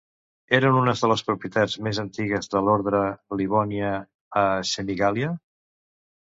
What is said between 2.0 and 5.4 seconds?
antigues de l'Orde Livonià a Semigàlia.